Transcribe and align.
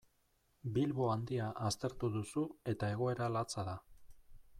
Bilbo 0.77 1.09
Handia 1.15 1.49
aztertu 1.71 2.09
duzu 2.15 2.45
eta 2.73 2.89
egoera 2.95 3.29
latza 3.35 3.67
da. 3.69 3.77